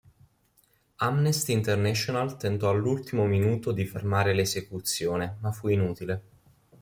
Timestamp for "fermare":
3.85-4.33